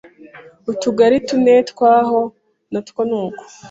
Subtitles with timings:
[0.71, 2.19] Utugari tune twaho
[2.71, 3.43] natwo nuko